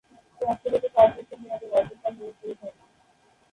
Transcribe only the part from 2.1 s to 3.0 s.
নিয়োগ করে থাকেন।